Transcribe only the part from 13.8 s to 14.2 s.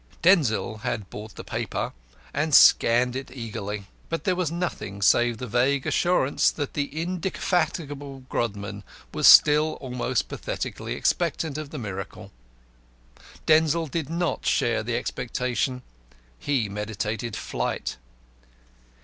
did